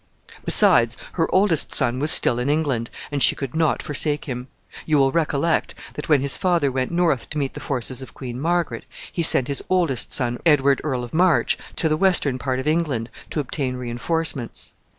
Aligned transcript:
Besides, 0.43 0.97
her 1.11 1.29
oldest 1.31 1.75
son 1.75 1.99
was 1.99 2.09
still 2.09 2.39
in 2.39 2.49
England, 2.49 2.89
and 3.11 3.21
she 3.21 3.35
could 3.35 3.53
not 3.55 3.83
forsake 3.83 4.25
him. 4.25 4.47
You 4.83 4.97
will 4.97 5.11
recollect 5.11 5.75
that, 5.93 6.09
when 6.09 6.21
his 6.21 6.37
father 6.37 6.71
went 6.71 6.89
north 6.91 7.29
to 7.29 7.37
meet 7.37 7.53
the 7.53 7.59
forces 7.59 8.01
of 8.01 8.15
Queen 8.15 8.39
Margaret, 8.39 8.85
he 9.11 9.21
sent 9.21 9.47
his 9.47 9.63
oldest 9.69 10.11
son, 10.11 10.39
Edward, 10.43 10.81
Earl 10.83 11.03
of 11.03 11.13
Marche, 11.13 11.55
to 11.75 11.87
the 11.87 11.97
western 11.97 12.39
part 12.39 12.57
of 12.57 12.67
England, 12.67 13.11
to 13.29 13.39
obtain 13.39 13.75
re 13.75 13.91
enforcements. 13.91 14.73